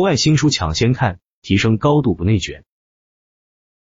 [0.00, 2.64] 国外新书抢先看，提升高度不内卷。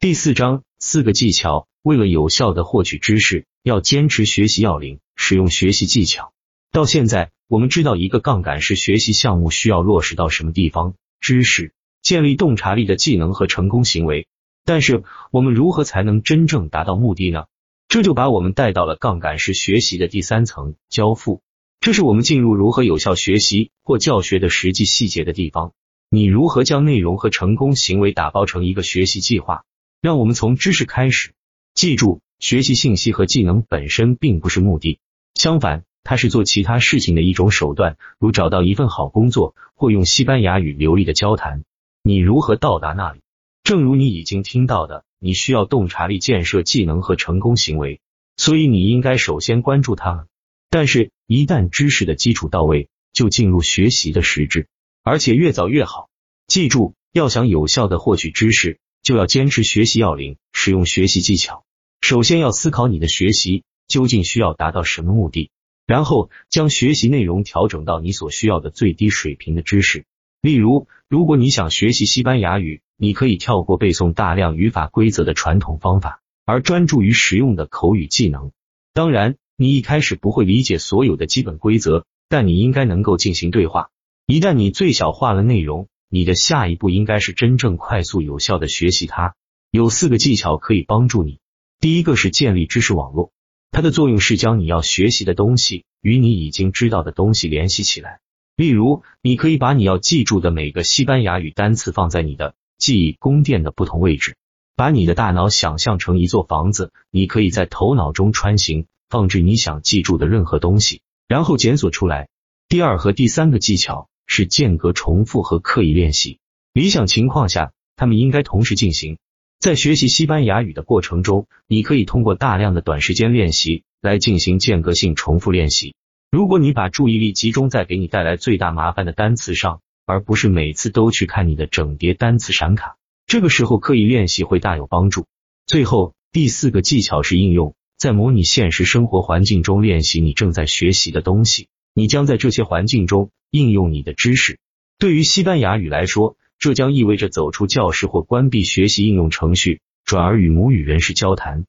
[0.00, 6.32] 第四章四个技巧，为了有效的获取知识，要坚持学习要领，使用学习技巧。
[6.72, 11.72] 到现在，我们知道一个杠杆式学习项目需要落实到什么地方，知识、
[12.02, 14.26] 建立洞察力的技能和成功行为。
[14.64, 17.44] 但是，我们如何才能真正达到目的呢？
[17.86, 21.42] 这就把我们带到了杠杆式学习的第三层——交付。
[21.78, 25.72] 这是我们进入如何有效学习或教学的实际细节的地方。
[26.14, 29.64] 你如何将内容和成功行为打包成一个学习计划？
[30.02, 31.32] 让我们从知识开始。
[31.72, 34.98] 记住，学习信息和技能本身并不是目的，
[35.32, 41.64] 相反，它是做其他事情的一种手段，如找到一份好工作或用西班牙语流利的交谈。
[42.02, 43.20] 你如何到达那里？
[43.64, 45.04] 正如你已经听到的。
[45.18, 48.02] 你需要洞察力建设技能和成功行为，
[48.36, 50.26] 所以你应该首先关注它们。
[50.68, 54.68] 但是，一旦知识的基础到位，就进入学习的实质，
[55.02, 56.08] 而且越早越好。
[56.46, 61.64] 记住，要想有效的获取知识，就要坚持学习要领，使用学习技巧。
[62.00, 65.50] 首先要思考你的学习究竟需要达到什么目的，
[65.86, 70.04] 然后将学习内容调整到你所需要的最低水平的知识。
[70.40, 78.52] 例如，如果你想学习西班牙语，你可以跳过背诵大量语法规则的传统方法，而专注于实用的口语技能。
[78.92, 83.90] 当然，你一开始不会理解所有的基本规则，但你应该能够进行对话。
[84.32, 89.34] 一旦你最小化了内容，你的下一步应该是真正快速有效的学习它。
[89.70, 91.38] 有四个技巧可以帮助你。
[91.80, 93.30] 第一个是建立知识网络，
[93.72, 98.20] 它的作用是将你要学习的东西与你已经知道的东西联系起来。
[98.56, 102.54] 例如，你可以把你要记住的每个西班牙语单词放在你的。
[102.78, 104.38] 记忆宫殿的不同位置，
[104.76, 112.30] 把你的大脑想象成一座房子，你可以在头脑中穿行，放置你想记住的任何东西，然后检索出来。
[112.70, 116.38] 第二和第三个技巧是间隔重复和刻意练习。
[116.72, 119.18] 理想情况下，他们应该同时进行。
[119.58, 125.94] 在学习西班牙语的过程中，你可以通过大量的短时间练习来进行间隔性重复练习。
[126.30, 129.80] 如果你把注意力集中在给你带来最大麻烦的单词上。
[130.04, 135.26] 而不是每次都去看你的整叠单词闪卡，这个时候刻意练习会大有帮助。
[135.64, 144.58] 最后第四个技巧是应用，在模拟现实生活环境中练习你正在学习的东西，你将在这些环境中应用你的知识。
[144.98, 151.66] 对于西班牙语来说，这将意味着走出教室或关闭学习应用程序，转而与母语人士交谈。